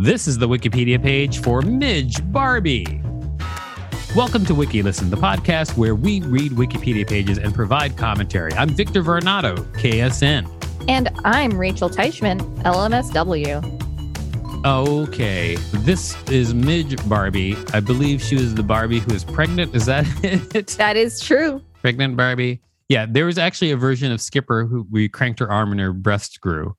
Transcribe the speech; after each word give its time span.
This 0.00 0.28
is 0.28 0.38
the 0.38 0.48
Wikipedia 0.48 1.02
page 1.02 1.42
for 1.42 1.60
Midge 1.60 2.22
Barbie. 2.30 3.02
Welcome 4.14 4.44
to 4.46 4.54
Wiki 4.54 4.80
Listen, 4.80 5.10
the 5.10 5.16
podcast 5.16 5.76
where 5.76 5.96
we 5.96 6.20
read 6.20 6.52
Wikipedia 6.52 7.04
pages 7.04 7.36
and 7.36 7.52
provide 7.52 7.96
commentary. 7.96 8.52
I'm 8.52 8.68
Victor 8.68 9.02
Varnado, 9.02 9.56
KSN. 9.72 10.48
And 10.88 11.08
I'm 11.24 11.58
Rachel 11.58 11.90
Teichman, 11.90 12.38
LMSW. 12.62 13.64
Okay, 14.64 15.56
this 15.78 16.16
is 16.30 16.54
Midge 16.54 16.96
Barbie. 17.08 17.56
I 17.72 17.80
believe 17.80 18.22
she 18.22 18.36
was 18.36 18.54
the 18.54 18.62
Barbie 18.62 19.00
who 19.00 19.12
is 19.12 19.24
pregnant. 19.24 19.74
Is 19.74 19.86
that 19.86 20.06
it? 20.22 20.68
That 20.78 20.96
is 20.96 21.18
true. 21.18 21.60
Pregnant 21.80 22.16
Barbie. 22.16 22.60
Yeah, 22.88 23.04
there 23.10 23.26
was 23.26 23.36
actually 23.36 23.72
a 23.72 23.76
version 23.76 24.12
of 24.12 24.20
Skipper 24.20 24.64
who 24.64 24.86
we 24.92 25.08
cranked 25.08 25.40
her 25.40 25.50
arm 25.50 25.72
and 25.72 25.80
her 25.80 25.92
breast 25.92 26.40
grew 26.40 26.76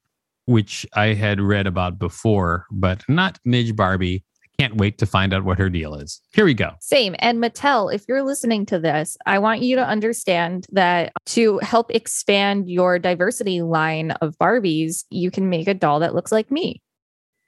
which 0.50 0.84
I 0.94 1.14
had 1.14 1.40
read 1.40 1.68
about 1.68 2.00
before, 2.00 2.66
but 2.72 3.04
not 3.08 3.38
Midge 3.46 3.76
Barbie. 3.76 4.24
I 4.44 4.48
can't 4.64 4.78
wait 4.78 4.98
to 4.98 5.06
find 5.06 5.32
out 5.32 5.46
what 5.46 5.60
her 5.60 5.70
deal 5.70 5.94
is. 5.94 6.20
Here 6.34 6.44
we 6.44 6.56
go. 6.56 6.72
Same. 6.82 7.16
And 7.20 7.38
Mattel, 7.38 7.94
if 7.94 8.04
you're 8.08 8.24
listening 8.24 8.66
to 8.66 8.80
this, 8.80 9.16
I 9.28 9.38
want 9.38 9.62
you 9.62 9.76
to 9.76 9.86
understand 9.86 10.66
that 10.72 11.14
to 11.28 11.60
help 11.60 11.94
expand 11.94 12.68
your 12.68 12.98
diversity 12.98 13.62
line 13.62 14.10
of 14.22 14.36
Barbies, 14.40 15.06
you 15.12 15.30
can 15.30 15.50
make 15.50 15.68
a 15.68 15.76
doll 15.76 16.00
that 16.00 16.16
looks 16.16 16.32
like 16.32 16.50
me. 16.50 16.82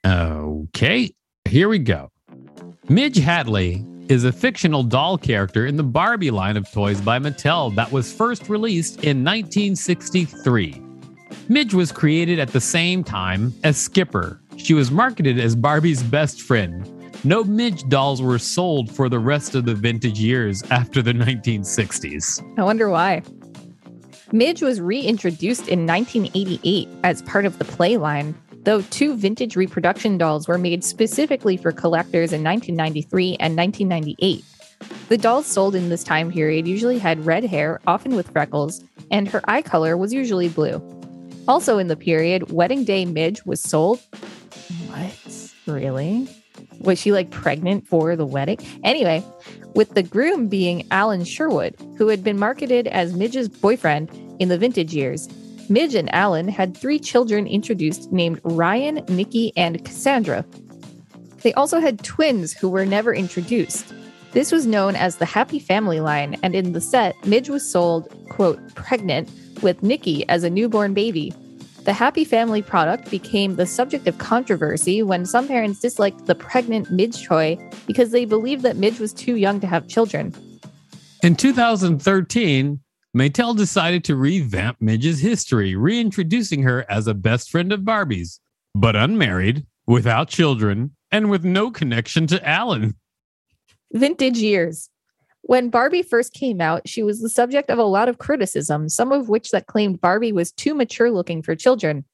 Okay, 0.06 1.12
here 1.48 1.68
we 1.68 1.80
go. 1.80 2.08
Midge 2.88 3.18
Hadley 3.18 3.84
is 4.08 4.22
a 4.22 4.32
fictional 4.32 4.84
doll 4.84 5.18
character 5.18 5.66
in 5.66 5.76
the 5.76 5.82
Barbie 5.82 6.30
line 6.30 6.56
of 6.56 6.70
toys 6.70 7.00
by 7.00 7.18
Mattel 7.18 7.74
that 7.74 7.90
was 7.90 8.12
first 8.12 8.48
released 8.48 8.94
in 9.02 9.24
1963. 9.24 10.91
Midge 11.48 11.74
was 11.74 11.92
created 11.92 12.38
at 12.38 12.48
the 12.48 12.60
same 12.60 13.04
time 13.04 13.52
as 13.64 13.76
Skipper. 13.76 14.40
She 14.56 14.74
was 14.74 14.90
marketed 14.90 15.38
as 15.38 15.56
Barbie's 15.56 16.02
best 16.02 16.40
friend. 16.40 16.88
No 17.24 17.44
Midge 17.44 17.88
dolls 17.88 18.20
were 18.20 18.38
sold 18.38 18.90
for 18.90 19.08
the 19.08 19.18
rest 19.18 19.54
of 19.54 19.64
the 19.64 19.74
vintage 19.74 20.18
years 20.18 20.62
after 20.70 21.02
the 21.02 21.12
1960s. 21.12 22.58
I 22.58 22.64
wonder 22.64 22.88
why. 22.88 23.22
Midge 24.32 24.62
was 24.62 24.80
reintroduced 24.80 25.68
in 25.68 25.86
1988 25.86 26.88
as 27.04 27.22
part 27.22 27.44
of 27.44 27.58
the 27.58 27.64
Play 27.64 27.96
line, 27.96 28.34
though 28.64 28.80
two 28.82 29.14
vintage 29.16 29.56
reproduction 29.56 30.18
dolls 30.18 30.48
were 30.48 30.58
made 30.58 30.82
specifically 30.82 31.56
for 31.56 31.70
collectors 31.70 32.32
in 32.32 32.42
1993 32.42 33.36
and 33.40 33.56
1998. 33.56 34.44
The 35.08 35.18
dolls 35.18 35.46
sold 35.46 35.74
in 35.74 35.90
this 35.90 36.02
time 36.02 36.32
period 36.32 36.66
usually 36.66 36.98
had 36.98 37.24
red 37.26 37.44
hair, 37.44 37.80
often 37.86 38.16
with 38.16 38.30
freckles, 38.30 38.82
and 39.10 39.28
her 39.28 39.42
eye 39.44 39.62
color 39.62 39.96
was 39.96 40.12
usually 40.12 40.48
blue. 40.48 40.80
Also 41.48 41.78
in 41.78 41.88
the 41.88 41.96
period, 41.96 42.52
Wedding 42.52 42.84
Day 42.84 43.04
Midge 43.04 43.44
was 43.44 43.60
sold. 43.60 44.00
What? 44.86 45.52
Really? 45.66 46.28
Was 46.80 47.00
she 47.00 47.12
like 47.12 47.30
pregnant 47.30 47.86
for 47.86 48.14
the 48.14 48.26
wedding? 48.26 48.58
Anyway, 48.84 49.24
with 49.74 49.94
the 49.94 50.02
groom 50.02 50.48
being 50.48 50.86
Alan 50.90 51.24
Sherwood, 51.24 51.76
who 51.98 52.08
had 52.08 52.22
been 52.22 52.38
marketed 52.38 52.86
as 52.88 53.14
Midge's 53.14 53.48
boyfriend 53.48 54.10
in 54.38 54.48
the 54.48 54.58
vintage 54.58 54.94
years. 54.94 55.28
Midge 55.68 55.94
and 55.94 56.12
Alan 56.14 56.48
had 56.48 56.76
three 56.76 56.98
children 56.98 57.46
introduced 57.46 58.12
named 58.12 58.40
Ryan, 58.44 59.04
Nikki, 59.08 59.52
and 59.56 59.84
Cassandra. 59.84 60.44
They 61.42 61.52
also 61.54 61.80
had 61.80 62.04
twins 62.04 62.52
who 62.52 62.68
were 62.68 62.86
never 62.86 63.14
introduced. 63.14 63.92
This 64.32 64.52
was 64.52 64.66
known 64.66 64.96
as 64.96 65.16
the 65.16 65.24
Happy 65.24 65.58
Family 65.58 66.00
line, 66.00 66.38
and 66.42 66.54
in 66.54 66.72
the 66.72 66.80
set, 66.80 67.14
Midge 67.26 67.48
was 67.48 67.68
sold, 67.68 68.08
quote, 68.30 68.74
pregnant 68.74 69.28
with 69.62 69.82
Nikki 69.82 70.28
as 70.28 70.44
a 70.44 70.50
newborn 70.50 70.94
baby. 70.94 71.32
The 71.84 71.92
Happy 71.92 72.24
Family 72.24 72.62
product 72.62 73.10
became 73.10 73.56
the 73.56 73.66
subject 73.66 74.06
of 74.06 74.18
controversy 74.18 75.02
when 75.02 75.26
some 75.26 75.48
parents 75.48 75.80
disliked 75.80 76.26
the 76.26 76.34
pregnant 76.34 76.90
Midge 76.92 77.24
toy 77.24 77.58
because 77.86 78.10
they 78.10 78.24
believed 78.24 78.62
that 78.62 78.76
Midge 78.76 79.00
was 79.00 79.12
too 79.12 79.36
young 79.36 79.58
to 79.60 79.66
have 79.66 79.88
children. 79.88 80.32
In 81.24 81.34
2013, 81.34 82.80
Mattel 83.16 83.56
decided 83.56 84.04
to 84.04 84.16
revamp 84.16 84.80
Midge's 84.80 85.20
history, 85.20 85.74
reintroducing 85.74 86.62
her 86.62 86.86
as 86.88 87.06
a 87.06 87.14
best 87.14 87.50
friend 87.50 87.72
of 87.72 87.84
Barbie's, 87.84 88.40
but 88.74 88.96
unmarried, 88.96 89.66
without 89.86 90.28
children, 90.28 90.96
and 91.10 91.30
with 91.30 91.44
no 91.44 91.70
connection 91.70 92.26
to 92.28 92.48
Alan. 92.48 92.94
Vintage 93.92 94.38
years. 94.38 94.88
When 95.42 95.70
Barbie 95.70 96.02
first 96.02 96.32
came 96.32 96.60
out, 96.60 96.88
she 96.88 97.02
was 97.02 97.20
the 97.20 97.28
subject 97.28 97.68
of 97.68 97.78
a 97.78 97.84
lot 97.84 98.08
of 98.08 98.18
criticism, 98.18 98.88
some 98.88 99.10
of 99.10 99.28
which 99.28 99.50
that 99.50 99.66
claimed 99.66 100.00
Barbie 100.00 100.32
was 100.32 100.52
too 100.52 100.72
mature 100.72 101.10
looking 101.10 101.42
for 101.42 101.56
children. 101.56 102.04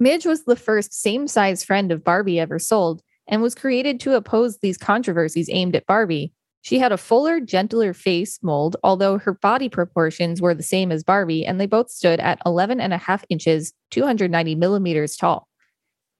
Midge 0.00 0.26
was 0.26 0.44
the 0.44 0.56
first 0.56 0.92
same 0.92 1.28
size 1.28 1.62
friend 1.62 1.92
of 1.92 2.02
Barbie 2.02 2.40
ever 2.40 2.58
sold 2.58 3.02
and 3.28 3.40
was 3.40 3.54
created 3.54 4.00
to 4.00 4.16
oppose 4.16 4.58
these 4.58 4.76
controversies 4.76 5.48
aimed 5.50 5.76
at 5.76 5.86
Barbie. 5.86 6.32
She 6.62 6.78
had 6.78 6.90
a 6.90 6.98
fuller, 6.98 7.40
gentler 7.40 7.94
face 7.94 8.38
mold, 8.42 8.76
although 8.82 9.18
her 9.18 9.34
body 9.34 9.68
proportions 9.68 10.42
were 10.42 10.54
the 10.54 10.62
same 10.62 10.90
as 10.90 11.04
Barbie, 11.04 11.46
and 11.46 11.60
they 11.60 11.66
both 11.66 11.90
stood 11.90 12.18
at 12.20 12.40
11 12.44 12.80
and 12.80 12.92
a 12.92 12.98
half 12.98 13.24
inches, 13.30 13.72
290 13.90 14.56
millimeters 14.56 15.16
tall. 15.16 15.48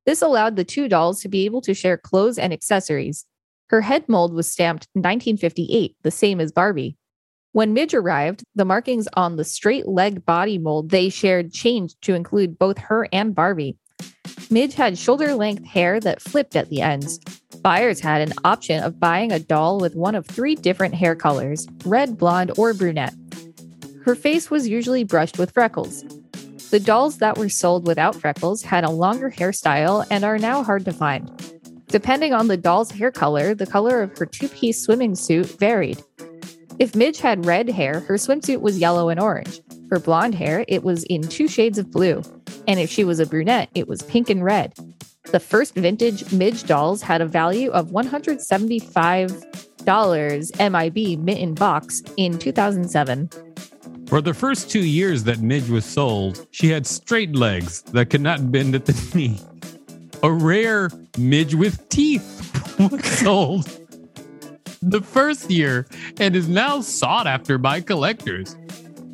This 0.07 0.23
allowed 0.23 0.57
the 0.57 0.65
two 0.65 0.89
dolls 0.89 1.21
to 1.23 1.29
be 1.29 1.45
able 1.45 1.61
to 1.63 1.75
share 1.75 1.99
clothes 1.99 2.39
and 2.39 2.53
accessories, 2.53 3.27
her 3.71 3.83
head 3.83 4.09
mold 4.09 4.35
was 4.35 4.51
stamped 4.51 4.89
1958, 4.95 5.95
the 6.03 6.11
same 6.11 6.41
as 6.41 6.51
Barbie. 6.51 6.97
When 7.53 7.73
Midge 7.73 7.95
arrived, 7.95 8.43
the 8.57 8.65
markings 8.65 9.07
on 9.15 9.37
the 9.37 9.45
straight 9.45 9.87
leg 9.87 10.27
body 10.27 10.59
mold 10.59 10.91
they 10.91 11.09
shared 11.09 11.53
changed 11.53 12.03
to 12.03 12.15
include 12.15 12.59
both 12.59 12.79
her 12.79 13.07
and 13.13 13.33
Barbie. 13.33 13.77
Midge 14.51 14.75
had 14.75 14.99
shoulder 14.99 15.37
length 15.37 15.65
hair 15.65 16.01
that 16.01 16.21
flipped 16.21 16.57
at 16.57 16.69
the 16.69 16.83
ends. 16.83 17.21
Buyers 17.63 18.01
had 18.01 18.29
an 18.29 18.35
option 18.43 18.83
of 18.83 18.99
buying 18.99 19.31
a 19.31 19.39
doll 19.39 19.79
with 19.79 19.95
one 19.95 20.17
of 20.17 20.27
three 20.27 20.57
different 20.57 20.95
hair 20.95 21.15
colors 21.15 21.69
red, 21.85 22.19
blonde, 22.19 22.51
or 22.59 22.75
brunette. 22.75 23.15
Her 24.05 24.17
face 24.17 24.51
was 24.51 24.67
usually 24.67 25.05
brushed 25.05 25.39
with 25.39 25.53
freckles. 25.53 26.03
The 26.71 26.81
dolls 26.81 27.19
that 27.19 27.39
were 27.39 27.49
sold 27.49 27.87
without 27.87 28.17
freckles 28.17 28.63
had 28.63 28.83
a 28.83 28.91
longer 28.91 29.31
hairstyle 29.31 30.05
and 30.11 30.25
are 30.25 30.39
now 30.39 30.65
hard 30.65 30.85
to 30.87 30.93
find. 30.93 31.31
Depending 31.91 32.33
on 32.33 32.47
the 32.47 32.57
doll's 32.57 32.93
hair 32.93 33.11
color, 33.11 33.53
the 33.53 33.67
color 33.67 34.03
of 34.03 34.17
her 34.17 34.25
two 34.25 34.47
piece 34.47 34.81
swimming 34.81 35.17
suit 35.17 35.59
varied. 35.59 36.01
If 36.79 36.95
Midge 36.95 37.19
had 37.19 37.45
red 37.45 37.69
hair, 37.69 37.99
her 38.01 38.15
swimsuit 38.15 38.61
was 38.61 38.79
yellow 38.79 39.09
and 39.09 39.19
orange. 39.19 39.61
For 39.89 39.99
blonde 39.99 40.37
hair, 40.37 40.65
it 40.69 40.85
was 40.85 41.03
in 41.05 41.23
two 41.23 41.49
shades 41.49 41.79
of 41.79 41.91
blue. 41.91 42.23
And 42.69 42.79
if 42.79 42.91
she 42.91 43.03
was 43.03 43.19
a 43.19 43.27
brunette, 43.27 43.71
it 43.75 43.89
was 43.89 44.03
pink 44.03 44.31
and 44.31 44.45
red. 44.45 44.73
The 45.25 45.41
first 45.41 45.75
vintage 45.75 46.33
Midge 46.33 46.63
dolls 46.63 47.03
had 47.03 47.21
a 47.21 47.27
value 47.27 47.73
of 47.73 47.89
$175 47.89 50.71
MIB 50.71 51.19
mint 51.19 51.41
in 51.41 51.55
box 51.55 52.05
in 52.17 52.39
2007. 52.39 53.31
For 54.07 54.21
the 54.21 54.33
first 54.33 54.71
two 54.71 54.87
years 54.87 55.25
that 55.25 55.41
Midge 55.41 55.69
was 55.69 55.85
sold, 55.85 56.47
she 56.53 56.71
had 56.71 56.87
straight 56.87 57.35
legs 57.35 57.83
that 57.83 58.11
could 58.11 58.21
not 58.21 58.53
bend 58.53 58.77
at 58.77 58.87
the 58.87 59.11
knee 59.17 59.41
a 60.23 60.33
rare 60.33 60.91
midge 61.19 61.55
with 61.55 61.89
teeth 61.89 62.79
was 62.91 63.05
sold 63.05 63.81
the 64.83 65.01
first 65.01 65.51
year 65.51 65.87
and 66.19 66.35
is 66.35 66.49
now 66.49 66.81
sought 66.81 67.27
after 67.27 67.59
by 67.59 67.81
collectors. 67.81 68.57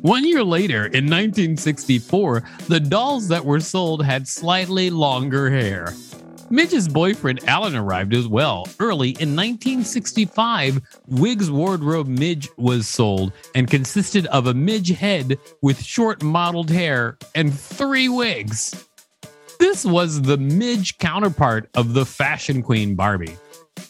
One 0.01 0.25
year 0.25 0.43
later, 0.43 0.85
in 0.85 1.05
1964, 1.05 2.43
the 2.67 2.79
dolls 2.79 3.27
that 3.27 3.43
were 3.43 3.59
sold 3.59 4.05
had 4.05 4.27
slightly 4.27 4.89
longer 4.89 5.49
hair. 5.49 5.93
Midge's 6.49 6.87
boyfriend 6.87 7.43
Alan 7.45 7.75
arrived 7.75 8.13
as 8.13 8.25
well. 8.25 8.67
Early 8.79 9.09
in 9.09 9.35
1965, 9.35 10.81
Wigs 11.07 11.51
Wardrobe 11.51 12.07
Midge 12.07 12.47
was 12.55 12.87
sold 12.87 13.33
and 13.53 13.69
consisted 13.69 14.27
of 14.27 14.47
a 14.47 14.53
Midge 14.53 14.91
head 14.91 15.37
with 15.61 15.83
short 15.83 16.23
mottled 16.23 16.69
hair 16.69 17.17
and 17.35 17.53
three 17.53 18.07
wigs. 18.07 18.87
This 19.59 19.85
was 19.85 20.21
the 20.21 20.37
Midge 20.37 20.97
counterpart 20.97 21.69
of 21.75 21.93
the 21.93 22.05
fashion 22.05 22.61
queen 22.61 22.95
Barbie. 22.95 23.37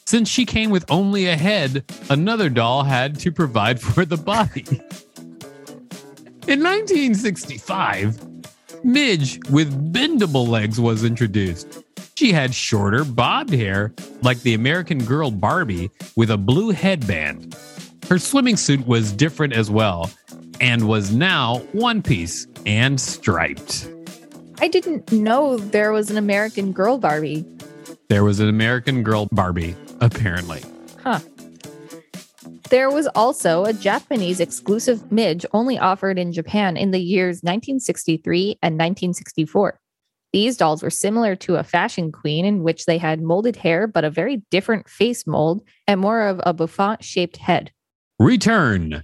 Since 0.06 0.30
she 0.30 0.46
came 0.46 0.70
with 0.70 0.86
only 0.90 1.28
a 1.28 1.36
head, 1.36 1.84
another 2.10 2.50
doll 2.50 2.84
had 2.84 3.20
to 3.20 3.32
provide 3.32 3.82
for 3.82 4.06
the 4.06 4.18
body. 4.18 4.66
In 6.48 6.64
1965, 6.64 8.26
Midge 8.84 9.40
with 9.50 9.94
bendable 9.94 10.48
legs 10.48 10.80
was 10.80 11.04
introduced. 11.04 11.84
She 12.16 12.32
had 12.32 12.56
shorter 12.56 13.04
bobbed 13.04 13.54
hair, 13.54 13.94
like 14.22 14.40
the 14.42 14.54
American 14.54 15.04
Girl 15.04 15.30
Barbie, 15.30 15.92
with 16.16 16.32
a 16.32 16.38
blue 16.38 16.70
headband. 16.70 17.56
Her 18.08 18.18
swimming 18.18 18.56
suit 18.56 18.88
was 18.88 19.12
different 19.12 19.54
as 19.54 19.70
well, 19.70 20.10
and 20.62 20.88
was 20.88 21.14
now 21.14 21.58
one 21.74 22.02
piece 22.02 22.48
and 22.66 23.00
striped. 23.00 23.90
I 24.60 24.68
didn't 24.68 25.12
know 25.12 25.58
there 25.58 25.92
was 25.92 26.10
an 26.10 26.18
American 26.18 26.72
Girl 26.72 26.98
Barbie. 26.98 27.46
There 28.10 28.24
was 28.24 28.40
an 28.40 28.50
American 28.50 29.04
Girl 29.04 29.28
Barbie, 29.32 29.76
apparently. 30.02 30.64
Huh. 31.04 31.20
There 32.70 32.90
was 32.90 33.08
also 33.08 33.66
a 33.66 33.74
Japanese 33.74 34.40
exclusive 34.40 35.12
Midge 35.12 35.46
only 35.54 35.78
offered 35.78 36.18
in 36.18 36.34
Japan 36.34 36.76
in 36.76 36.92
the 36.92 37.00
years 37.00 37.38
1963 37.38 38.58
and 38.62 38.74
1964. 38.74 39.80
These 40.34 40.58
dolls 40.58 40.84
were 40.84 40.90
similar 40.90 41.36
to 41.38 41.56
a 41.56 41.64
fashion 41.64 42.12
queen 42.12 42.44
in 42.44 42.64
which 42.64 42.86
they 42.86 42.98
had 42.98 43.22
molded 43.22 43.56
hair, 43.56 43.88
but 43.88 44.04
a 44.04 44.10
very 44.10 44.44
different 44.52 44.90
face 44.90 45.26
mold 45.26 45.62
and 45.88 46.02
more 46.02 46.24
of 46.24 46.42
a 46.44 46.54
bouffant 46.54 47.04
shaped 47.04 47.38
head. 47.38 47.72
Return. 48.20 49.04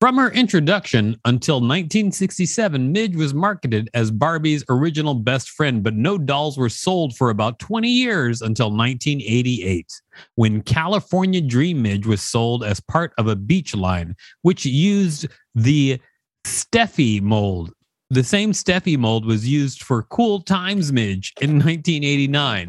From 0.00 0.16
her 0.16 0.30
introduction 0.30 1.16
until 1.24 1.56
1967, 1.56 2.92
Midge 2.92 3.16
was 3.16 3.34
marketed 3.34 3.90
as 3.94 4.12
Barbie's 4.12 4.64
original 4.68 5.14
best 5.14 5.50
friend, 5.50 5.82
but 5.82 5.94
no 5.94 6.16
dolls 6.16 6.56
were 6.56 6.68
sold 6.68 7.16
for 7.16 7.30
about 7.30 7.58
20 7.58 7.88
years 7.88 8.40
until 8.40 8.66
1988, 8.66 9.90
when 10.36 10.62
California 10.62 11.40
Dream 11.40 11.82
Midge 11.82 12.06
was 12.06 12.22
sold 12.22 12.62
as 12.62 12.78
part 12.78 13.12
of 13.18 13.26
a 13.26 13.34
beach 13.34 13.74
line, 13.74 14.14
which 14.42 14.64
used 14.64 15.26
the 15.56 16.00
Steffi 16.44 17.20
mold. 17.20 17.72
The 18.10 18.22
same 18.22 18.52
Steffi 18.52 18.96
mold 18.96 19.26
was 19.26 19.48
used 19.48 19.82
for 19.82 20.04
Cool 20.04 20.42
Times 20.42 20.92
Midge 20.92 21.32
in 21.40 21.54
1989. 21.54 22.68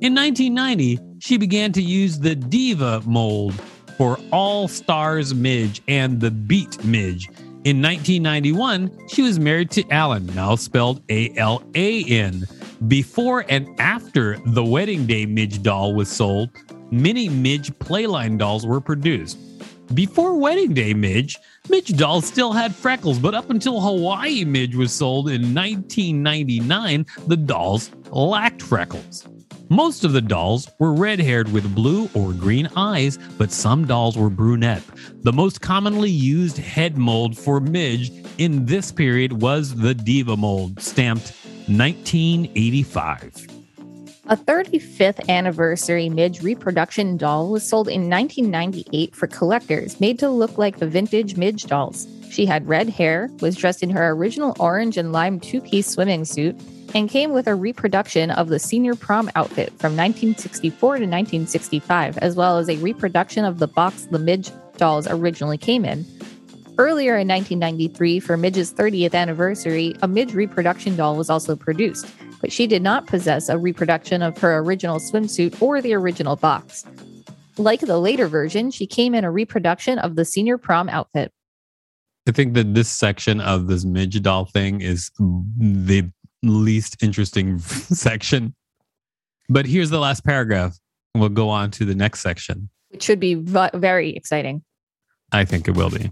In 0.00 0.14
1990, 0.14 1.00
she 1.18 1.38
began 1.38 1.72
to 1.72 1.82
use 1.82 2.20
the 2.20 2.36
Diva 2.36 3.02
mold 3.04 3.60
for 3.98 4.16
All 4.30 4.68
Stars 4.68 5.34
Midge 5.34 5.82
and 5.88 6.20
the 6.20 6.30
Beat 6.30 6.82
Midge. 6.84 7.28
In 7.64 7.82
1991, 7.82 9.08
she 9.08 9.22
was 9.22 9.40
married 9.40 9.72
to 9.72 9.86
Alan, 9.90 10.24
now 10.34 10.54
spelled 10.54 11.02
A 11.10 11.36
L 11.36 11.62
A 11.74 12.04
N. 12.04 12.46
Before 12.86 13.44
and 13.48 13.68
after 13.80 14.38
the 14.46 14.64
Wedding 14.64 15.04
Day 15.04 15.26
Midge 15.26 15.62
doll 15.64 15.94
was 15.94 16.08
sold, 16.08 16.50
many 16.92 17.28
Midge 17.28 17.72
Playline 17.80 18.38
dolls 18.38 18.64
were 18.64 18.80
produced. 18.80 19.36
Before 19.94 20.38
Wedding 20.38 20.74
Day 20.74 20.94
Midge, 20.94 21.36
Midge 21.68 21.96
dolls 21.96 22.24
still 22.24 22.52
had 22.52 22.74
freckles, 22.74 23.18
but 23.18 23.34
up 23.34 23.50
until 23.50 23.80
Hawaii 23.80 24.44
Midge 24.44 24.76
was 24.76 24.92
sold 24.92 25.28
in 25.28 25.54
1999, 25.54 27.04
the 27.26 27.36
dolls 27.36 27.90
lacked 28.12 28.62
freckles. 28.62 29.26
Most 29.70 30.02
of 30.02 30.14
the 30.14 30.22
dolls 30.22 30.66
were 30.78 30.94
red 30.94 31.20
haired 31.20 31.52
with 31.52 31.74
blue 31.74 32.08
or 32.14 32.32
green 32.32 32.70
eyes, 32.74 33.18
but 33.36 33.52
some 33.52 33.86
dolls 33.86 34.16
were 34.16 34.30
brunette. 34.30 34.82
The 35.24 35.32
most 35.32 35.60
commonly 35.60 36.08
used 36.08 36.56
head 36.56 36.96
mold 36.96 37.36
for 37.36 37.60
Midge 37.60 38.10
in 38.38 38.64
this 38.64 38.90
period 38.90 39.42
was 39.42 39.74
the 39.74 39.94
Diva 39.94 40.38
mold, 40.38 40.80
stamped 40.80 41.34
1985. 41.66 43.46
A 44.28 44.36
35th 44.36 45.28
anniversary 45.28 46.08
Midge 46.08 46.42
reproduction 46.42 47.18
doll 47.18 47.50
was 47.50 47.68
sold 47.68 47.88
in 47.88 48.08
1998 48.08 49.14
for 49.14 49.26
collectors, 49.26 50.00
made 50.00 50.18
to 50.18 50.30
look 50.30 50.56
like 50.56 50.78
the 50.78 50.88
vintage 50.88 51.36
Midge 51.36 51.64
dolls. 51.64 52.06
She 52.30 52.46
had 52.46 52.66
red 52.66 52.88
hair, 52.88 53.28
was 53.40 53.56
dressed 53.56 53.82
in 53.82 53.90
her 53.90 54.10
original 54.10 54.56
orange 54.58 54.96
and 54.96 55.12
lime 55.12 55.40
two 55.40 55.60
piece 55.60 55.88
swimming 55.88 56.24
suit, 56.24 56.58
and 56.94 57.08
came 57.08 57.32
with 57.32 57.46
a 57.46 57.54
reproduction 57.54 58.30
of 58.30 58.48
the 58.48 58.58
senior 58.58 58.94
prom 58.94 59.30
outfit 59.36 59.68
from 59.78 59.96
1964 59.96 60.96
to 60.96 61.02
1965, 61.02 62.18
as 62.18 62.36
well 62.36 62.58
as 62.58 62.68
a 62.68 62.76
reproduction 62.76 63.44
of 63.44 63.58
the 63.58 63.68
box 63.68 64.06
the 64.10 64.18
Midge 64.18 64.50
dolls 64.76 65.06
originally 65.08 65.58
came 65.58 65.84
in. 65.84 66.04
Earlier 66.78 67.16
in 67.16 67.26
1993, 67.26 68.20
for 68.20 68.36
Midge's 68.36 68.72
30th 68.72 69.14
anniversary, 69.14 69.96
a 70.02 70.08
Midge 70.08 70.32
reproduction 70.32 70.94
doll 70.94 71.16
was 71.16 71.28
also 71.28 71.56
produced, 71.56 72.06
but 72.40 72.52
she 72.52 72.66
did 72.68 72.82
not 72.82 73.06
possess 73.06 73.48
a 73.48 73.58
reproduction 73.58 74.22
of 74.22 74.38
her 74.38 74.58
original 74.58 74.98
swimsuit 74.98 75.60
or 75.60 75.82
the 75.82 75.94
original 75.94 76.36
box. 76.36 76.84
Like 77.56 77.80
the 77.80 77.98
later 77.98 78.28
version, 78.28 78.70
she 78.70 78.86
came 78.86 79.14
in 79.14 79.24
a 79.24 79.30
reproduction 79.30 79.98
of 79.98 80.14
the 80.14 80.24
senior 80.24 80.56
prom 80.56 80.88
outfit. 80.88 81.32
I 82.28 82.30
think 82.30 82.54
that 82.54 82.74
this 82.74 82.88
section 82.88 83.40
of 83.40 83.66
this 83.66 83.84
Midge 83.84 84.22
doll 84.22 84.44
thing 84.44 84.80
is 84.80 85.10
the 85.18 86.08
least 86.42 87.02
interesting 87.02 87.58
section. 87.58 88.54
But 89.48 89.66
here's 89.66 89.90
the 89.90 89.98
last 89.98 90.24
paragraph. 90.24 90.76
We'll 91.14 91.28
go 91.30 91.48
on 91.48 91.70
to 91.72 91.84
the 91.84 91.94
next 91.94 92.20
section. 92.20 92.68
It 92.90 93.02
should 93.02 93.20
be 93.20 93.34
v- 93.34 93.70
very 93.74 94.10
exciting. 94.10 94.62
I 95.32 95.44
think 95.44 95.68
it 95.68 95.76
will 95.76 95.90
be. 95.90 96.10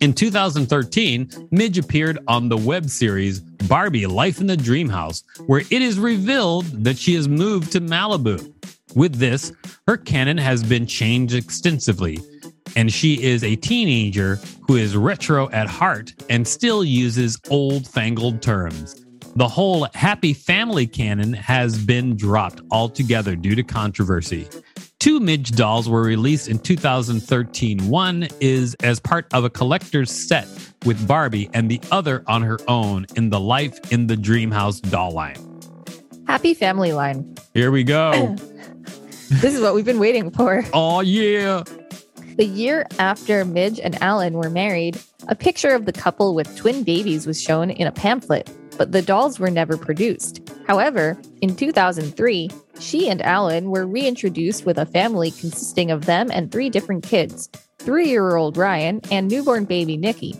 In 0.00 0.12
2013, 0.12 1.48
Midge 1.50 1.78
appeared 1.78 2.18
on 2.28 2.48
the 2.48 2.56
web 2.56 2.88
series 2.88 3.40
Barbie 3.40 4.06
Life 4.06 4.40
in 4.40 4.46
the 4.46 4.56
Dream 4.56 4.88
House, 4.88 5.24
where 5.46 5.60
it 5.60 5.82
is 5.82 5.98
revealed 5.98 6.66
that 6.84 6.96
she 6.96 7.14
has 7.14 7.28
moved 7.28 7.72
to 7.72 7.80
Malibu. 7.80 8.52
With 8.94 9.16
this, 9.16 9.52
her 9.86 9.96
canon 9.96 10.38
has 10.38 10.62
been 10.62 10.86
changed 10.86 11.34
extensively, 11.34 12.20
and 12.76 12.92
she 12.92 13.22
is 13.22 13.42
a 13.42 13.56
teenager 13.56 14.36
who 14.66 14.76
is 14.76 14.96
retro 14.96 15.50
at 15.50 15.66
heart 15.66 16.14
and 16.30 16.46
still 16.46 16.84
uses 16.84 17.38
old 17.50 17.86
fangled 17.86 18.40
terms. 18.40 19.04
The 19.38 19.46
whole 19.46 19.86
happy 19.94 20.32
family 20.32 20.88
canon 20.88 21.32
has 21.32 21.78
been 21.78 22.16
dropped 22.16 22.60
altogether 22.72 23.36
due 23.36 23.54
to 23.54 23.62
controversy. 23.62 24.48
Two 24.98 25.20
Midge 25.20 25.52
dolls 25.52 25.88
were 25.88 26.02
released 26.02 26.48
in 26.48 26.58
2013. 26.58 27.88
One 27.88 28.26
is 28.40 28.74
as 28.82 28.98
part 28.98 29.32
of 29.32 29.44
a 29.44 29.50
collector's 29.50 30.10
set 30.10 30.48
with 30.84 31.06
Barbie, 31.06 31.48
and 31.54 31.70
the 31.70 31.80
other 31.92 32.24
on 32.26 32.42
her 32.42 32.58
own 32.66 33.06
in 33.14 33.30
the 33.30 33.38
Life 33.38 33.78
in 33.92 34.08
the 34.08 34.16
Dream 34.16 34.50
House 34.50 34.80
doll 34.80 35.12
line. 35.12 35.36
Happy 36.26 36.52
family 36.52 36.92
line. 36.92 37.36
Here 37.54 37.70
we 37.70 37.84
go. 37.84 38.34
this 39.30 39.54
is 39.54 39.60
what 39.60 39.72
we've 39.72 39.84
been 39.84 40.00
waiting 40.00 40.32
for. 40.32 40.64
Oh, 40.74 40.98
yeah. 40.98 41.62
The 42.34 42.44
year 42.44 42.88
after 42.98 43.44
Midge 43.44 43.78
and 43.78 44.02
Alan 44.02 44.32
were 44.32 44.50
married, 44.50 45.00
a 45.28 45.36
picture 45.36 45.76
of 45.76 45.84
the 45.84 45.92
couple 45.92 46.34
with 46.34 46.56
twin 46.56 46.82
babies 46.82 47.24
was 47.24 47.40
shown 47.40 47.70
in 47.70 47.86
a 47.86 47.92
pamphlet 47.92 48.50
but 48.78 48.92
the 48.92 49.02
dolls 49.02 49.38
were 49.38 49.50
never 49.50 49.76
produced. 49.76 50.40
However, 50.66 51.20
in 51.42 51.56
2003, 51.56 52.50
she 52.78 53.10
and 53.10 53.20
Alan 53.20 53.70
were 53.70 53.86
reintroduced 53.86 54.64
with 54.64 54.78
a 54.78 54.86
family 54.86 55.30
consisting 55.32 55.90
of 55.90 56.06
them 56.06 56.30
and 56.32 56.50
three 56.50 56.70
different 56.70 57.04
kids 57.04 57.50
three 57.78 58.08
year 58.08 58.36
old 58.36 58.56
Ryan 58.56 59.00
and 59.10 59.28
newborn 59.28 59.64
baby 59.64 59.96
Nikki. 59.96 60.34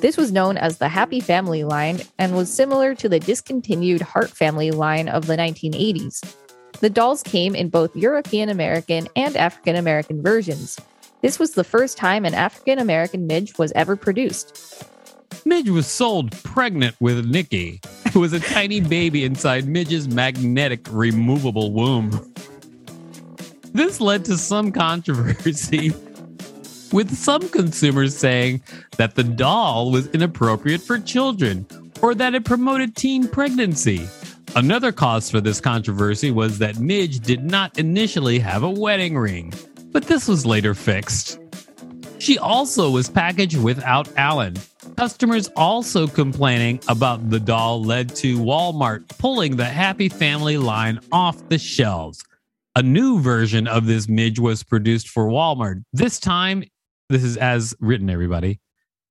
This 0.00 0.16
was 0.16 0.32
known 0.32 0.56
as 0.56 0.78
the 0.78 0.88
Happy 0.88 1.20
Family 1.20 1.64
line 1.64 2.00
and 2.18 2.34
was 2.34 2.52
similar 2.52 2.94
to 2.94 3.08
the 3.08 3.20
discontinued 3.20 4.00
Heart 4.00 4.30
Family 4.30 4.70
line 4.70 5.08
of 5.08 5.26
the 5.26 5.36
1980s. 5.36 6.36
The 6.80 6.90
dolls 6.90 7.22
came 7.22 7.54
in 7.54 7.68
both 7.68 7.94
European 7.94 8.48
American 8.48 9.08
and 9.14 9.36
African 9.36 9.76
American 9.76 10.22
versions. 10.22 10.78
This 11.20 11.38
was 11.38 11.52
the 11.52 11.64
first 11.64 11.98
time 11.98 12.24
an 12.24 12.34
African 12.34 12.78
American 12.78 13.26
Midge 13.26 13.58
was 13.58 13.72
ever 13.72 13.94
produced. 13.94 14.84
Midge 15.44 15.70
was 15.70 15.86
sold 15.86 16.32
pregnant 16.42 16.96
with 17.00 17.26
Nikki, 17.26 17.80
who 18.12 18.20
was 18.20 18.32
a 18.32 18.40
tiny 18.40 18.80
baby 18.80 19.24
inside 19.24 19.66
Midge's 19.66 20.08
magnetic 20.08 20.86
removable 20.90 21.72
womb. 21.72 22.32
This 23.72 24.00
led 24.00 24.24
to 24.26 24.36
some 24.36 24.72
controversy, 24.72 25.90
with 26.92 27.14
some 27.14 27.48
consumers 27.50 28.16
saying 28.16 28.62
that 28.96 29.14
the 29.14 29.24
doll 29.24 29.90
was 29.90 30.08
inappropriate 30.08 30.80
for 30.80 30.98
children 30.98 31.66
or 32.02 32.14
that 32.14 32.34
it 32.34 32.44
promoted 32.44 32.96
teen 32.96 33.28
pregnancy. 33.28 34.08
Another 34.56 34.90
cause 34.90 35.30
for 35.30 35.40
this 35.40 35.60
controversy 35.60 36.30
was 36.30 36.58
that 36.58 36.78
Midge 36.78 37.20
did 37.20 37.44
not 37.44 37.78
initially 37.78 38.38
have 38.40 38.64
a 38.64 38.70
wedding 38.70 39.16
ring, 39.16 39.52
but 39.92 40.06
this 40.06 40.26
was 40.26 40.44
later 40.44 40.74
fixed. 40.74 41.38
She 42.20 42.38
also 42.38 42.90
was 42.90 43.08
packaged 43.08 43.58
without 43.58 44.08
Alan, 44.16 44.54
Customers 44.96 45.48
also 45.56 46.06
complaining 46.06 46.80
about 46.88 47.30
the 47.30 47.40
doll 47.40 47.82
led 47.82 48.14
to 48.16 48.38
Walmart 48.38 49.08
pulling 49.18 49.56
the 49.56 49.64
Happy 49.64 50.08
Family 50.08 50.58
line 50.58 51.00
off 51.12 51.48
the 51.48 51.58
shelves. 51.58 52.22
A 52.76 52.82
new 52.82 53.20
version 53.20 53.66
of 53.66 53.86
this 53.86 54.08
midge 54.08 54.38
was 54.38 54.62
produced 54.62 55.08
for 55.08 55.26
Walmart. 55.26 55.82
This 55.92 56.18
time, 56.18 56.64
this 57.08 57.24
is 57.24 57.36
as 57.36 57.74
written, 57.80 58.10
everybody. 58.10 58.60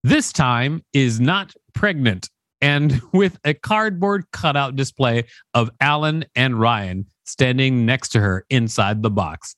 This 0.04 0.32
time 0.32 0.84
is 0.94 1.20
not 1.20 1.54
pregnant 1.74 2.30
and 2.62 3.02
with 3.12 3.40
a 3.44 3.54
cardboard 3.54 4.26
cutout 4.32 4.76
display 4.76 5.26
of 5.54 5.70
Alan 5.82 6.26
and 6.36 6.60
Ryan 6.60 7.08
standing 7.26 7.86
next 7.86 8.10
to 8.10 8.20
her 8.20 8.46
inside 8.50 9.02
the 9.02 9.10
box. 9.10 9.56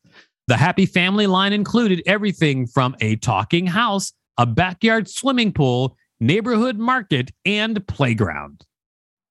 The 0.48 0.58
Happy 0.58 0.86
Family 0.86 1.28
line 1.28 1.54
included 1.54 2.02
everything 2.06 2.68
from 2.68 2.96
a 3.00 3.16
talking 3.18 3.68
house, 3.68 4.12
a 4.38 4.46
backyard 4.46 5.08
swimming 5.10 5.54
pool, 5.54 5.96
neighborhood 6.20 6.78
market, 6.78 7.32
and 7.46 7.86
playground. 7.88 8.66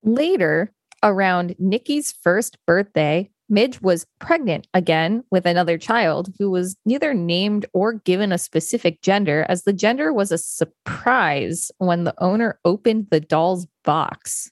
Later, 0.03 0.73
around 1.03 1.55
Nikki's 1.59 2.11
first 2.23 2.57
birthday, 2.65 3.29
Midge 3.49 3.81
was 3.81 4.07
pregnant 4.19 4.67
again 4.73 5.25
with 5.29 5.45
another 5.45 5.77
child 5.77 6.33
who 6.39 6.49
was 6.49 6.77
neither 6.85 7.13
named 7.13 7.65
or 7.73 7.93
given 7.93 8.31
a 8.31 8.37
specific 8.37 9.01
gender, 9.01 9.45
as 9.49 9.63
the 9.63 9.73
gender 9.73 10.13
was 10.13 10.31
a 10.31 10.37
surprise 10.37 11.69
when 11.77 12.05
the 12.05 12.15
owner 12.23 12.59
opened 12.63 13.07
the 13.11 13.19
doll's 13.19 13.67
box. 13.83 14.49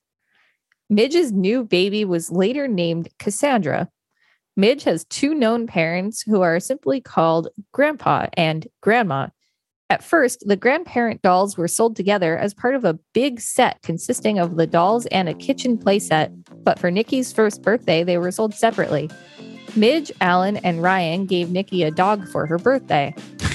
Midge's 0.89 1.31
new 1.31 1.63
baby 1.63 2.03
was 2.03 2.29
later 2.29 2.67
named 2.67 3.07
Cassandra. 3.19 3.89
Midge 4.59 4.83
has 4.83 5.05
two 5.05 5.33
known 5.33 5.67
parents 5.67 6.21
who 6.21 6.41
are 6.41 6.59
simply 6.59 6.99
called 6.99 7.47
Grandpa 7.71 8.27
and 8.33 8.67
Grandma. 8.81 9.29
At 9.89 10.03
first, 10.03 10.43
the 10.45 10.57
grandparent 10.57 11.21
dolls 11.21 11.57
were 11.57 11.69
sold 11.69 11.95
together 11.95 12.37
as 12.37 12.53
part 12.53 12.75
of 12.75 12.83
a 12.83 12.99
big 13.13 13.39
set 13.39 13.81
consisting 13.83 14.37
of 14.37 14.57
the 14.57 14.67
dolls 14.67 15.05
and 15.05 15.29
a 15.29 15.33
kitchen 15.33 15.77
playset, 15.77 16.37
but 16.61 16.77
for 16.77 16.91
Nikki's 16.91 17.31
first 17.31 17.61
birthday, 17.61 18.03
they 18.03 18.17
were 18.17 18.31
sold 18.31 18.53
separately. 18.53 19.09
Midge, 19.77 20.11
Alan, 20.19 20.57
and 20.57 20.83
Ryan 20.83 21.25
gave 21.25 21.51
Nikki 21.51 21.83
a 21.83 21.89
dog 21.91 22.27
for 22.27 22.45
her 22.45 22.57
birthday. 22.57 23.15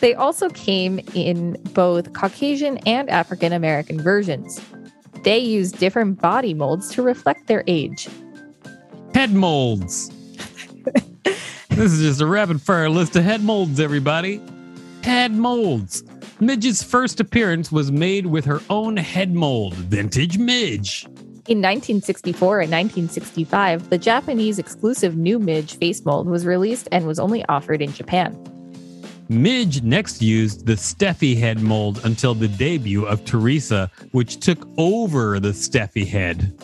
They 0.00 0.12
also 0.12 0.50
came 0.50 1.00
in 1.14 1.56
both 1.72 2.12
Caucasian 2.12 2.76
and 2.86 3.08
African 3.08 3.50
American 3.54 3.98
versions. 3.98 4.60
They 5.22 5.38
used 5.38 5.78
different 5.78 6.20
body 6.20 6.52
molds 6.52 6.90
to 6.90 7.02
reflect 7.02 7.46
their 7.46 7.64
age. 7.66 8.06
Head 9.26 9.34
molds. 9.34 10.08
this 11.70 11.92
is 11.92 12.00
just 12.00 12.20
a 12.20 12.26
rapid 12.26 12.62
fire 12.62 12.88
list 12.88 13.16
of 13.16 13.24
head 13.24 13.42
molds, 13.42 13.80
everybody. 13.80 14.40
Head 15.02 15.32
molds. 15.32 16.04
Midge's 16.38 16.80
first 16.80 17.18
appearance 17.18 17.72
was 17.72 17.90
made 17.90 18.26
with 18.26 18.44
her 18.44 18.60
own 18.70 18.96
head 18.96 19.34
mold, 19.34 19.74
Vintage 19.74 20.38
Midge. 20.38 21.06
In 21.48 21.58
1964 21.58 22.60
and 22.60 22.70
1965, 22.70 23.90
the 23.90 23.98
Japanese 23.98 24.60
exclusive 24.60 25.16
new 25.16 25.40
Midge 25.40 25.76
face 25.76 26.04
mold 26.04 26.28
was 26.28 26.46
released 26.46 26.86
and 26.92 27.04
was 27.04 27.18
only 27.18 27.44
offered 27.46 27.82
in 27.82 27.92
Japan. 27.92 28.40
Midge 29.28 29.82
next 29.82 30.22
used 30.22 30.66
the 30.66 30.74
Steffi 30.74 31.36
head 31.36 31.60
mold 31.60 32.00
until 32.04 32.36
the 32.36 32.46
debut 32.46 33.04
of 33.04 33.24
Teresa, 33.24 33.90
which 34.12 34.38
took 34.38 34.68
over 34.78 35.40
the 35.40 35.48
Steffi 35.48 36.06
head. 36.06 36.56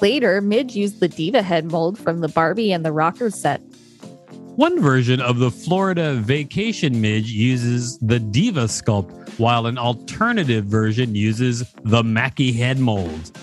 Later, 0.00 0.40
Midge 0.40 0.74
used 0.74 1.00
the 1.00 1.08
Diva 1.08 1.42
head 1.42 1.70
mold 1.70 1.98
from 1.98 2.20
the 2.20 2.28
Barbie 2.28 2.72
and 2.72 2.84
the 2.84 2.92
Rockers 2.92 3.34
set. 3.34 3.60
One 4.56 4.80
version 4.80 5.20
of 5.20 5.38
the 5.38 5.50
Florida 5.50 6.14
Vacation 6.14 7.00
Midge 7.00 7.30
uses 7.30 7.98
the 7.98 8.18
Diva 8.18 8.64
sculpt, 8.64 9.38
while 9.38 9.66
an 9.66 9.78
alternative 9.78 10.64
version 10.64 11.14
uses 11.14 11.62
the 11.84 12.02
Mackie 12.02 12.52
head 12.52 12.78
mold. 12.78 13.36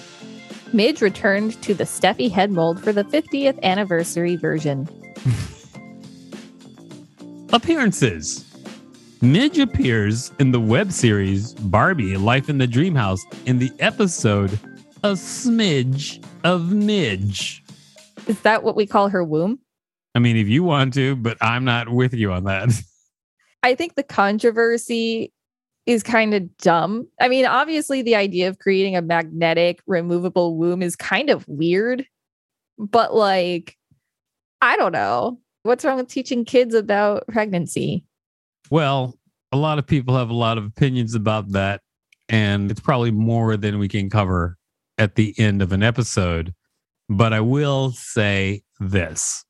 Midge 0.73 1.01
returned 1.01 1.59
to 1.63 1.73
the 1.73 1.83
Steffi 1.83 2.31
head 2.31 2.51
mold 2.51 2.83
for 2.83 2.93
the 2.93 3.03
50th 3.03 3.61
anniversary 3.63 4.35
version. 4.35 4.87
Appearances 7.53 8.45
Midge 9.21 9.59
appears 9.59 10.31
in 10.39 10.51
the 10.51 10.59
web 10.59 10.91
series 10.91 11.53
Barbie 11.55 12.15
Life 12.15 12.49
in 12.49 12.57
the 12.57 12.67
Dream 12.67 12.95
House 12.95 13.23
in 13.45 13.59
the 13.59 13.71
episode 13.79 14.57
A 15.01 15.13
Smidge 15.13 16.21
of 16.43 16.73
Midge. 16.73 17.63
Is 18.27 18.41
that 18.41 18.63
what 18.63 18.75
we 18.75 18.85
call 18.85 19.07
her 19.07 19.23
womb? 19.23 19.59
I 20.13 20.19
mean, 20.19 20.35
if 20.35 20.49
you 20.49 20.61
want 20.61 20.93
to, 20.95 21.15
but 21.15 21.37
I'm 21.39 21.63
not 21.63 21.87
with 21.87 22.13
you 22.13 22.33
on 22.33 22.43
that. 22.43 22.69
I 23.63 23.75
think 23.75 23.95
the 23.95 24.03
controversy 24.03 25.31
is 25.85 26.03
kind 26.03 26.33
of 26.33 26.57
dumb. 26.57 27.07
I 27.21 27.29
mean, 27.29 27.45
obviously, 27.45 28.01
the 28.01 28.17
idea 28.17 28.49
of 28.49 28.59
creating 28.59 28.97
a 28.97 29.01
magnetic, 29.01 29.79
removable 29.87 30.57
womb 30.57 30.81
is 30.81 30.97
kind 30.97 31.29
of 31.29 31.47
weird, 31.47 32.05
but 32.77 33.15
like, 33.15 33.77
I 34.61 34.75
don't 34.75 34.91
know. 34.91 35.39
What's 35.63 35.85
wrong 35.85 35.95
with 35.95 36.09
teaching 36.09 36.43
kids 36.43 36.75
about 36.75 37.25
pregnancy? 37.27 38.03
Well, 38.69 39.17
a 39.53 39.57
lot 39.57 39.79
of 39.79 39.87
people 39.87 40.17
have 40.17 40.29
a 40.29 40.35
lot 40.35 40.57
of 40.57 40.65
opinions 40.65 41.15
about 41.15 41.53
that, 41.53 41.79
and 42.27 42.69
it's 42.69 42.81
probably 42.81 43.11
more 43.11 43.55
than 43.55 43.79
we 43.79 43.87
can 43.87 44.09
cover 44.09 44.58
at 44.99 45.15
the 45.15 45.33
end 45.39 45.63
of 45.63 45.71
an 45.71 45.81
episode. 45.81 46.53
But 47.09 47.33
I 47.33 47.39
will 47.41 47.91
say 47.91 48.61
this 48.79 49.43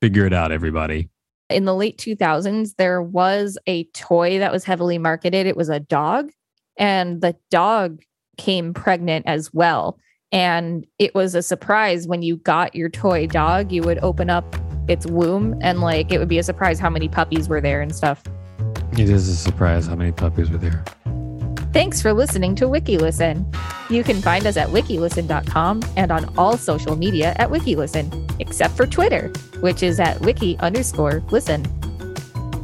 figure 0.00 0.26
it 0.26 0.32
out, 0.32 0.52
everybody. 0.52 1.08
In 1.50 1.64
the 1.64 1.74
late 1.74 1.98
2000s, 1.98 2.76
there 2.76 3.02
was 3.02 3.58
a 3.66 3.84
toy 3.94 4.38
that 4.38 4.52
was 4.52 4.62
heavily 4.62 4.98
marketed. 4.98 5.46
It 5.46 5.56
was 5.56 5.70
a 5.70 5.80
dog, 5.80 6.30
and 6.76 7.20
the 7.20 7.34
dog 7.50 8.02
came 8.36 8.72
pregnant 8.72 9.26
as 9.26 9.52
well. 9.52 9.98
And 10.30 10.86
it 10.98 11.14
was 11.14 11.34
a 11.34 11.42
surprise 11.42 12.06
when 12.06 12.22
you 12.22 12.36
got 12.36 12.74
your 12.76 12.90
toy 12.90 13.26
dog, 13.26 13.72
you 13.72 13.82
would 13.82 13.98
open 14.00 14.30
up 14.30 14.44
its 14.88 15.06
womb 15.06 15.58
and 15.60 15.80
like 15.80 16.12
it 16.12 16.18
would 16.18 16.28
be 16.28 16.38
a 16.38 16.42
surprise 16.42 16.78
how 16.78 16.90
many 16.90 17.08
puppies 17.08 17.48
were 17.48 17.60
there 17.60 17.80
and 17.80 17.94
stuff. 17.94 18.22
It 18.92 19.10
is 19.10 19.28
a 19.28 19.36
surprise 19.36 19.86
how 19.86 19.96
many 19.96 20.12
puppies 20.12 20.50
were 20.50 20.58
there. 20.58 20.84
Thanks 21.72 22.00
for 22.00 22.14
listening 22.14 22.54
to 22.56 22.64
WikiListen. 22.64 23.44
You 23.90 24.02
can 24.02 24.22
find 24.22 24.46
us 24.46 24.56
at 24.56 24.68
wikilisten.com 24.68 25.82
and 25.96 26.10
on 26.10 26.32
all 26.38 26.56
social 26.56 26.96
media 26.96 27.34
at 27.36 27.50
WikiListen, 27.50 28.40
except 28.40 28.74
for 28.74 28.86
Twitter, 28.86 29.28
which 29.60 29.82
is 29.82 30.00
at 30.00 30.20
wiki 30.20 30.56
underscore 30.58 31.22
listen. 31.30 31.66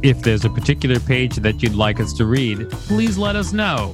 If 0.01 0.21
there's 0.21 0.43
a 0.43 0.49
particular 0.49 0.99
page 0.99 1.35
that 1.37 1.61
you'd 1.61 1.75
like 1.75 1.99
us 1.99 2.13
to 2.13 2.25
read, 2.25 2.69
please 2.71 3.17
let 3.17 3.35
us 3.35 3.53
know. 3.53 3.93